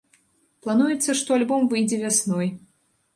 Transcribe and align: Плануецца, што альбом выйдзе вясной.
Плануецца, 0.67 1.13
што 1.19 1.29
альбом 1.37 1.67
выйдзе 1.73 1.99
вясной. 2.05 2.47